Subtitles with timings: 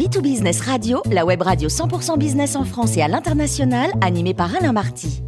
[0.00, 4.72] B2Business Radio, la web radio 100% business en France et à l'international, animée par Alain
[4.72, 5.22] Marty.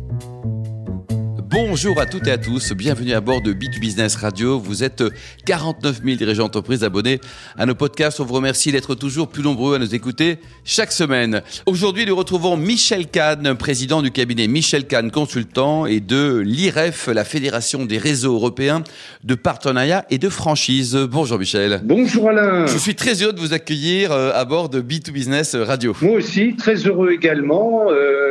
[1.52, 4.58] Bonjour à toutes et à tous, bienvenue à bord de B2Business Radio.
[4.58, 5.04] Vous êtes
[5.44, 7.20] 49 000 dirigeants d'entreprise abonnés
[7.58, 8.20] à nos podcasts.
[8.20, 11.42] On vous remercie d'être toujours plus nombreux à nous écouter chaque semaine.
[11.66, 17.24] Aujourd'hui, nous retrouvons Michel Kahn, président du cabinet Michel Kahn Consultant et de l'IREF, la
[17.24, 18.82] Fédération des réseaux européens
[19.22, 20.96] de partenariat et de franchise.
[21.10, 21.82] Bonjour Michel.
[21.84, 22.64] Bonjour Alain.
[22.64, 25.94] Je suis très heureux de vous accueillir euh, à bord de B2Business Radio.
[26.00, 27.90] Moi aussi, très heureux également.
[27.90, 28.21] Euh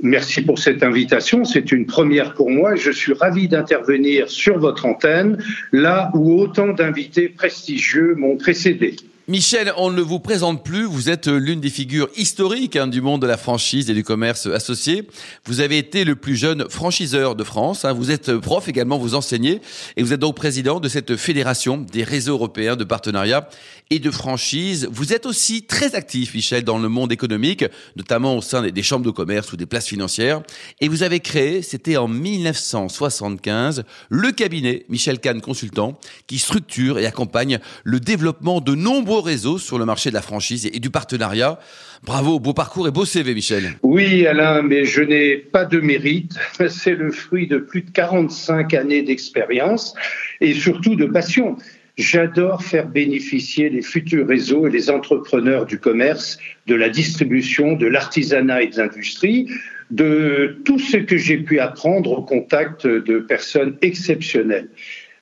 [0.00, 1.44] merci pour cette invitation.
[1.44, 5.42] C'est une première pour moi et je suis ravi d'intervenir sur votre antenne,
[5.72, 8.96] là où autant d'invités prestigieux m'ont précédé.
[9.28, 13.22] Michel, on ne vous présente plus, vous êtes l'une des figures historiques hein, du monde
[13.22, 15.08] de la franchise et du commerce associé.
[15.46, 17.92] Vous avez été le plus jeune franchiseur de France, hein.
[17.92, 19.60] vous êtes prof également, vous enseignez,
[19.96, 23.48] et vous êtes donc président de cette fédération des réseaux européens de partenariat
[23.90, 24.88] et de franchise.
[24.92, 27.64] Vous êtes aussi très actif, Michel, dans le monde économique,
[27.96, 30.40] notamment au sein des chambres de commerce ou des places financières,
[30.80, 37.06] et vous avez créé, c'était en 1975, le cabinet Michel Kahn Consultant, qui structure et
[37.06, 41.58] accompagne le développement de nombreux réseau sur le marché de la franchise et du partenariat.
[42.04, 43.72] Bravo, beau parcours et beau CV, Michel.
[43.82, 46.32] Oui, Alain, mais je n'ai pas de mérite.
[46.68, 49.94] C'est le fruit de plus de 45 années d'expérience
[50.40, 51.56] et surtout de passion.
[51.96, 57.86] J'adore faire bénéficier les futurs réseaux et les entrepreneurs du commerce, de la distribution, de
[57.86, 59.48] l'artisanat et de l'industrie,
[59.90, 64.68] de tout ce que j'ai pu apprendre au contact de personnes exceptionnelles.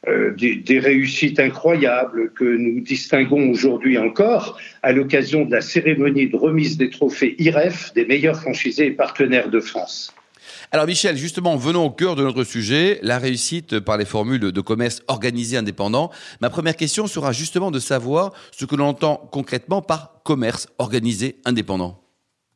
[0.06, 6.36] Euh, des, réussites incroyables que nous distinguons aujourd'hui encore à l'occasion de la cérémonie de
[6.36, 10.12] remise des trophées IREF des meilleurs franchisés et partenaires de France.
[10.72, 14.60] Alors Michel, justement, venons au cœur de notre sujet, la réussite par les formules de
[14.60, 16.10] commerce organisé indépendant.
[16.40, 21.36] Ma première question sera justement de savoir ce que l'on entend concrètement par commerce organisé
[21.46, 22.03] indépendant.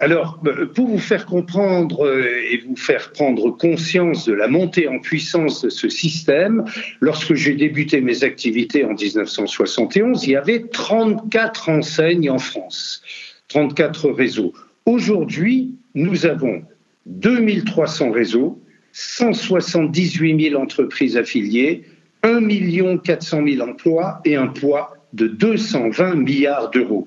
[0.01, 4.87] Alors, euh, pour vous faire comprendre euh, et vous faire prendre conscience de la montée
[4.87, 6.65] en puissance de ce système,
[7.01, 13.03] lorsque j'ai débuté mes activités en 1971, il y avait 34 enseignes en France,
[13.49, 14.53] 34 réseaux.
[14.87, 16.63] Aujourd'hui, nous avons
[17.07, 18.63] 2300 réseaux,
[18.93, 21.83] 178 000 entreprises affiliées,
[22.23, 27.07] 1 400 000 emplois et un poids de 220 milliards d'euros.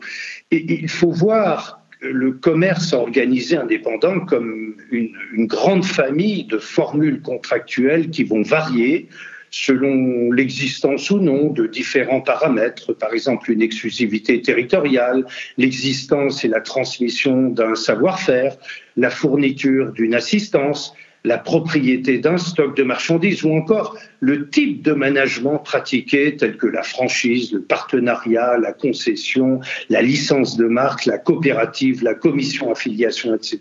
[0.52, 5.12] Et il faut voir le commerce organisé indépendant comme une,
[5.46, 9.08] grande famille de formules contractuelles qui vont varier
[9.52, 15.26] selon l'existence ou non de différents paramètres, par exemple une exclusivité territoriale,
[15.58, 18.56] l'existence et la transmission d'un savoir-faire,
[18.96, 24.94] la fourniture d'une assistance, la propriété d'un stock de marchandises ou encore le type de
[24.94, 29.59] management pratiqué tel que la franchise, le partenariat, la concession,
[29.90, 33.59] la licence de marque, la coopérative, la commission affiliation, etc.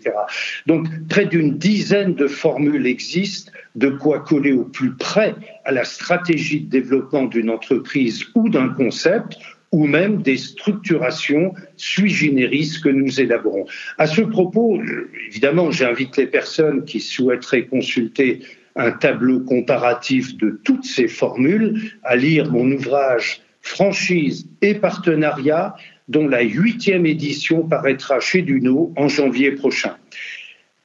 [0.65, 5.35] Donc près d'une dizaine de formules existent, de quoi coller au plus près
[5.65, 9.37] à la stratégie de développement d'une entreprise ou d'un concept
[9.71, 13.65] ou même des structurations sui generis que nous élaborons.
[13.97, 14.81] À ce propos,
[15.27, 18.41] évidemment, j'invite les personnes qui souhaiteraient consulter
[18.75, 25.75] un tableau comparatif de toutes ces formules à lire mon ouvrage Franchise et partenariat,
[26.07, 29.95] dont la huitième édition paraîtra chez Duno en janvier prochain.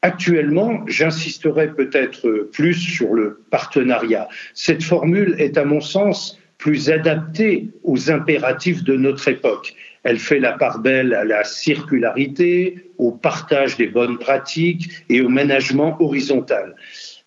[0.02, 4.28] Actuellement, j'insisterai peut-être plus sur le partenariat.
[4.52, 9.74] Cette formule est, à mon sens, plus adaptée aux impératifs de notre époque.
[10.04, 15.28] Elle fait la part belle à la circularité, au partage des bonnes pratiques et au
[15.28, 16.76] management horizontal.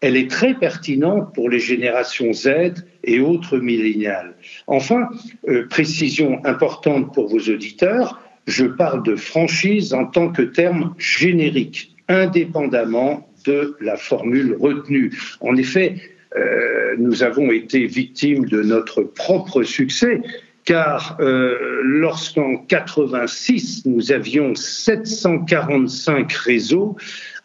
[0.01, 4.33] Elle est très pertinente pour les générations Z et autres milléniales.
[4.67, 5.09] Enfin,
[5.49, 11.95] euh, précision importante pour vos auditeurs, je parle de franchise en tant que terme générique,
[12.07, 15.11] indépendamment de la formule retenue.
[15.41, 15.95] En effet,
[16.35, 20.21] euh, nous avons été victimes de notre propre succès,
[20.63, 26.95] car euh, lorsqu'en 86 nous avions 745 réseaux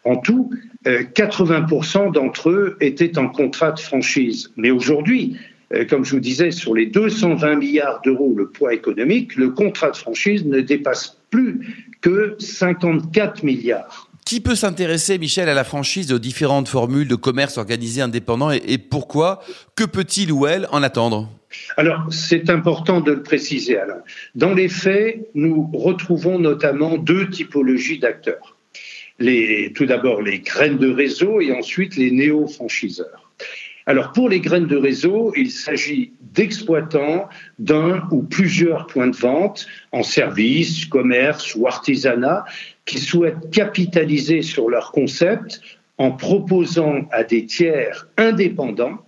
[0.03, 0.51] en tout,
[0.85, 4.51] 80% euh, d'entre eux étaient en contrat de franchise.
[4.55, 5.37] Mais aujourd'hui,
[5.89, 9.97] comme je vous disais, sur les 220 milliards d'euros, le poids économique, le contrat de
[9.97, 14.11] franchise ne dépasse plus que 54 milliards.
[14.25, 18.79] Qui peut s'intéresser, Michel, à la franchise aux différentes formules de commerce organisé indépendant et,
[18.79, 19.43] pourquoi?
[19.75, 21.29] Que peut-il ou elle en attendre?
[21.77, 24.01] Alors, c'est important de le préciser, Alain.
[24.33, 28.57] Dans les faits, nous retrouvons notamment deux typologies d'acteurs.
[29.19, 33.24] Tout d'abord, les graines de réseau et ensuite les néo-franchiseurs.
[33.87, 37.29] Alors pour les graines de réseau, il s'agit d'exploitants
[37.59, 42.45] d'un ou plusieurs points de vente en service, commerce ou artisanat
[42.85, 45.61] qui souhaitent capitaliser sur leur concept
[45.97, 49.05] en proposant à des tiers indépendants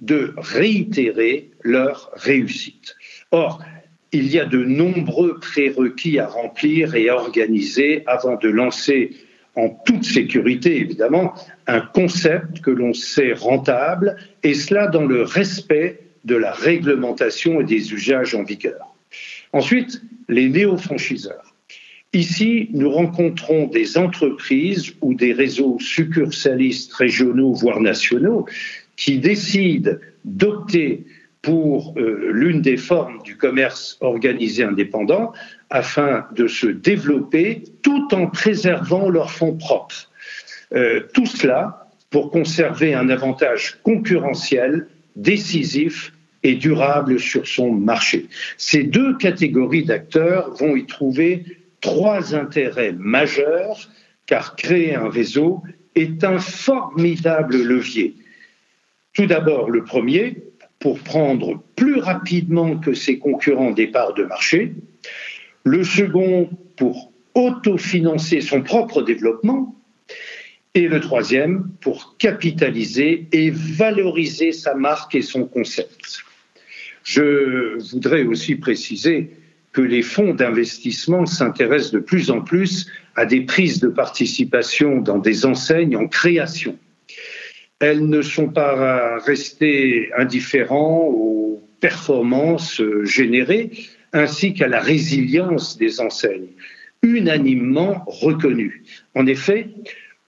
[0.00, 2.96] de réitérer leur réussite.
[3.30, 3.62] Or,
[4.12, 9.10] il y a de nombreux prérequis à remplir et à organiser avant de lancer
[9.56, 11.34] en toute sécurité, évidemment,
[11.66, 17.64] un concept que l'on sait rentable, et cela dans le respect de la réglementation et
[17.64, 18.94] des usages en vigueur.
[19.52, 21.54] Ensuite, les néo-franchiseurs.
[22.12, 28.46] Ici, nous rencontrons des entreprises ou des réseaux succursalistes régionaux, voire nationaux,
[28.96, 29.92] qui décident
[30.24, 31.04] d'opter
[31.46, 35.32] pour euh, l'une des formes du commerce organisé indépendant
[35.70, 40.10] afin de se développer tout en préservant leurs fonds propres.
[40.74, 46.12] Euh, tout cela pour conserver un avantage concurrentiel décisif
[46.42, 48.26] et durable sur son marché.
[48.56, 51.44] Ces deux catégories d'acteurs vont y trouver
[51.80, 53.88] trois intérêts majeurs,
[54.26, 55.62] car créer un réseau
[55.94, 58.16] est un formidable levier.
[59.12, 60.42] Tout d'abord, le premier,
[60.78, 64.74] pour prendre plus rapidement que ses concurrents des parts de marché.
[65.64, 69.74] Le second, pour autofinancer son propre développement.
[70.74, 76.18] Et le troisième, pour capitaliser et valoriser sa marque et son concept.
[77.02, 79.30] Je voudrais aussi préciser
[79.72, 85.18] que les fonds d'investissement s'intéressent de plus en plus à des prises de participation dans
[85.18, 86.78] des enseignes en création.
[87.80, 93.70] Elles ne sont pas restées indifférentes aux performances générées
[94.12, 96.48] ainsi qu'à la résilience des enseignes,
[97.02, 98.82] unanimement reconnues.
[99.14, 99.68] En effet,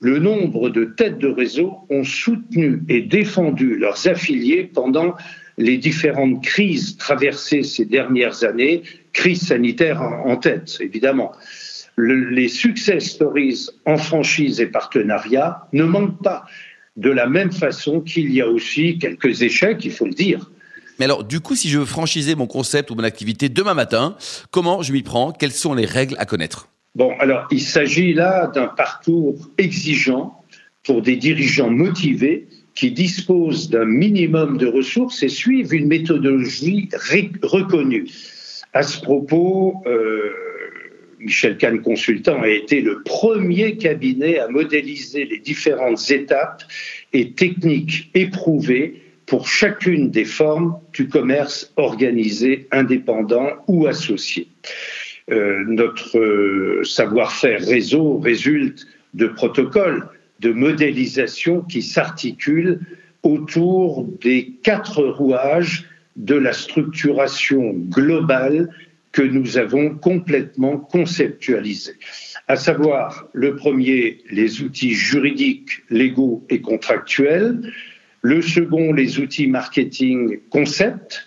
[0.00, 5.16] le nombre de têtes de réseau ont soutenu et défendu leurs affiliés pendant
[5.56, 11.32] les différentes crises traversées ces dernières années, crise sanitaire en tête, évidemment.
[11.96, 16.44] les success stories en franchise et partenariat ne manquent pas,
[16.98, 20.50] de la même façon qu'il y a aussi quelques échecs, il faut le dire.
[20.98, 24.16] Mais alors, du coup, si je veux franchiser mon concept ou mon activité demain matin,
[24.50, 25.30] comment je m'y prends?
[25.30, 26.68] Quelles sont les règles à connaître?
[26.96, 30.42] Bon, alors, il s'agit là d'un parcours exigeant
[30.82, 36.88] pour des dirigeants motivés qui disposent d'un minimum de ressources et suivent une méthodologie
[37.42, 38.08] reconnue.
[38.72, 40.32] À ce propos, euh,
[41.20, 46.62] Michel Kahn Consultant a été le premier cabinet à modéliser les différentes étapes
[47.12, 54.48] et techniques éprouvées pour chacune des formes du commerce organisé, indépendant ou associé.
[55.30, 60.08] Euh, notre euh, savoir-faire réseau résulte de protocoles
[60.40, 62.80] de modélisation qui s'articule
[63.22, 65.84] autour des quatre rouages
[66.16, 68.70] de la structuration globale
[69.18, 71.94] que nous avons complètement conceptualisé.
[72.46, 77.72] À savoir, le premier, les outils juridiques, légaux et contractuels.
[78.22, 81.26] Le second, les outils marketing concept.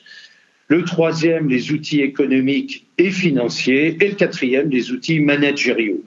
[0.70, 3.98] Le troisième, les outils économiques et financiers.
[4.00, 6.06] Et le quatrième, les outils managériaux.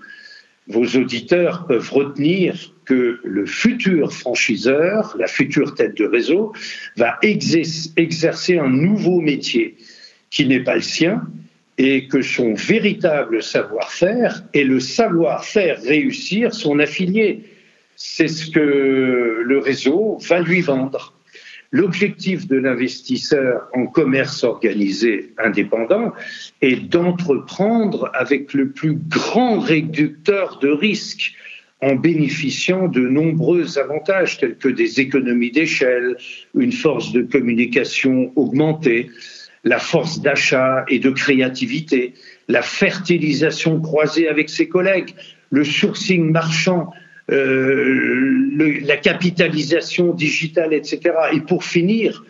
[0.68, 6.54] Vos auditeurs peuvent retenir que le futur franchiseur, la future tête de réseau,
[6.96, 9.76] va exercer un nouveau métier
[10.30, 11.26] qui n'est pas le sien
[11.78, 17.44] et que son véritable savoir-faire est le savoir-faire réussir son affilié.
[17.96, 21.14] C'est ce que le réseau va lui vendre.
[21.72, 26.12] L'objectif de l'investisseur en commerce organisé indépendant
[26.62, 31.34] est d'entreprendre avec le plus grand réducteur de risques
[31.80, 36.16] en bénéficiant de nombreux avantages tels que des économies d'échelle,
[36.54, 39.10] une force de communication augmentée,
[39.64, 42.14] la force d'achat et de créativité,
[42.48, 45.14] la fertilisation croisée avec ses collègues,
[45.50, 46.90] le sourcing marchand,
[47.30, 51.00] euh, la capitalisation digitale, etc.
[51.32, 52.24] Et pour finir,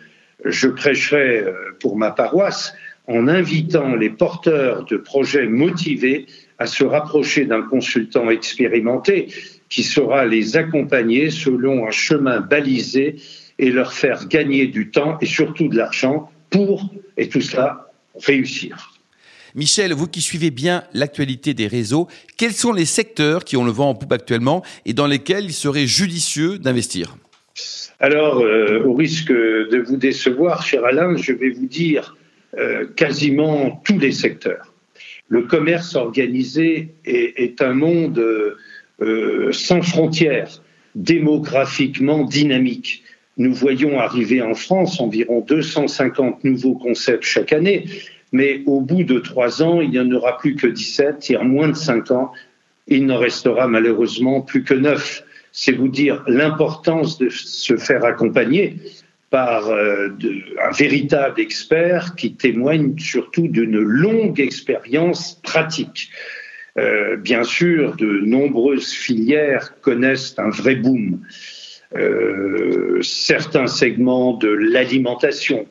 [0.45, 2.73] je prêcherai euh, pour ma paroisse
[3.07, 6.25] en invitant les porteurs de projets motivés
[6.57, 9.27] à se rapprocher d'un consultant expérimenté
[9.69, 13.17] qui saura les accompagner selon un chemin balisé
[13.59, 18.93] et leur faire gagner du temps et surtout de l'argent pour, et tout cela, réussir.
[19.55, 22.07] Michel, vous qui suivez bien l'actualité des réseaux,
[22.37, 25.53] quels sont les secteurs qui ont le vent en poupe actuellement et dans lesquels il
[25.53, 27.17] serait judicieux d'investir?
[27.99, 32.15] Alors, euh, au risque de vous décevoir, cher Alain, je vais vous dire
[32.57, 34.73] euh, quasiment tous les secteurs.
[35.27, 38.21] Le commerce organisé est, un monde
[39.01, 40.61] euh, sans frontières,
[40.95, 43.04] démographiquement dynamique,
[43.37, 47.85] nous voyons arriver en France environ 250 nouveaux concepts chaque année,
[48.31, 51.45] mais au bout de trois ans, il n'y en aura plus que 17, et en
[51.45, 52.31] moins de cinq ans,
[52.87, 55.23] il n'en restera malheureusement plus que neuf.
[55.51, 58.77] C'est vous dire l'importance de se faire accompagner
[59.29, 60.09] par euh,
[60.63, 66.09] un véritable expert qui témoigne surtout d'une longue expérience pratique.
[66.77, 71.21] Euh, bien sûr, de nombreuses filières connaissent un vrai boom.
[71.95, 75.65] Euh, certains segments de l'alimentation,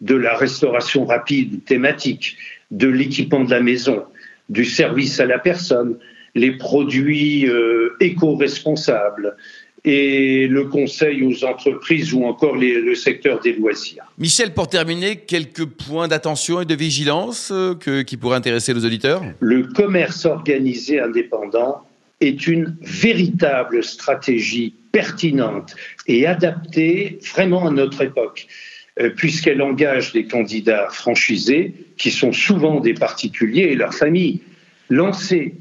[0.00, 2.36] de la restauration rapide thématique,
[2.70, 4.04] de l'équipement de la maison,
[4.48, 5.98] du service à la personne,
[6.34, 9.36] les produits euh, éco-responsables
[9.84, 14.04] et le conseil aux entreprises ou encore le secteur des loisirs.
[14.18, 19.22] Michel, pour terminer, quelques points d'attention et de vigilance euh, qui pourraient intéresser nos auditeurs?
[19.40, 21.84] Le commerce organisé indépendant
[22.20, 25.74] est une véritable stratégie pertinente
[26.06, 28.46] et adaptée vraiment à notre époque,
[29.00, 34.40] euh, puisqu'elle engage des candidats franchisés qui sont souvent des particuliers et leurs familles.
[34.90, 35.54] Lancer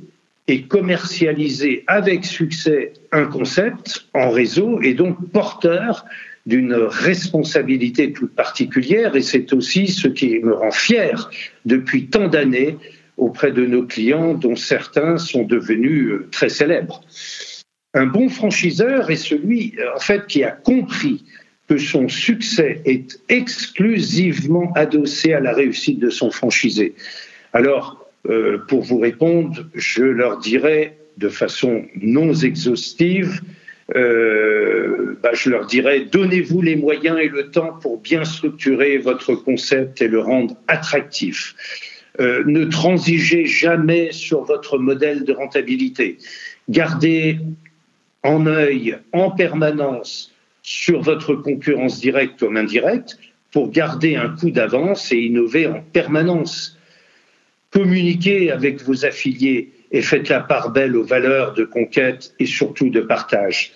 [0.47, 6.05] et commercialiser avec succès un concept en réseau est donc porteur
[6.45, 11.29] d'une responsabilité toute particulière et c'est aussi ce qui me rend fier
[11.65, 12.77] depuis tant d'années
[13.17, 17.01] auprès de nos clients dont certains sont devenus euh, très célèbres.
[17.93, 21.23] Un bon franchiseur est celui en fait qui a compris
[21.67, 26.95] que son succès est exclusivement adossé à la réussite de son franchisé.
[27.53, 33.41] Alors, euh, pour vous répondre, je leur dirais de façon non exhaustive,
[33.95, 39.33] euh, bah, je leur dirais donnez-vous les moyens et le temps pour bien structurer votre
[39.33, 41.55] concept et le rendre attractif.
[42.19, 46.17] Euh, ne transigez jamais sur votre modèle de rentabilité.
[46.67, 47.39] Gardez
[48.27, 53.17] en œil en permanence sur votre concurrence directe comme indirecte
[53.51, 56.77] pour garder un coup d'avance et innover en permanence
[57.71, 62.89] communiquez avec vos affiliés et faites la part belle aux valeurs de conquête et surtout
[62.89, 63.71] de partage.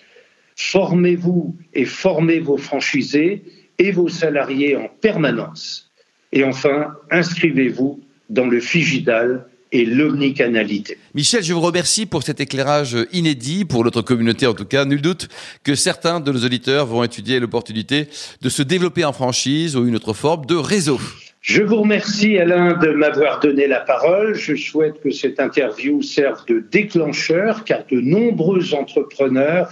[0.56, 3.42] Formez-vous et formez vos franchisés
[3.78, 5.90] et vos salariés en permanence.
[6.32, 10.98] Et enfin, inscrivez-vous dans le Figidal et l'omnicanalité.
[11.14, 14.84] Michel, je vous remercie pour cet éclairage inédit, pour notre communauté en tout cas.
[14.84, 15.28] Nul doute
[15.64, 18.08] que certains de nos auditeurs vont étudier l'opportunité
[18.40, 21.00] de se développer en franchise ou une autre forme de réseau.
[21.40, 24.34] Je vous remercie Alain de m'avoir donné la parole.
[24.34, 29.68] Je souhaite que cette interview serve de déclencheur car de nombreux entrepreneurs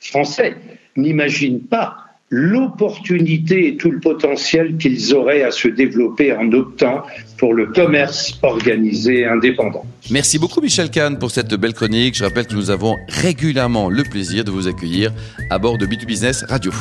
[0.00, 0.56] français
[0.96, 7.02] n'imaginent pas l'opportunité et tout le potentiel qu'ils auraient à se développer en optant
[7.36, 9.84] pour le commerce organisé indépendant.
[10.10, 12.16] Merci beaucoup Michel Kahn pour cette belle chronique.
[12.16, 15.12] Je rappelle que nous avons régulièrement le plaisir de vous accueillir
[15.50, 16.72] à bord de B2Business Radio.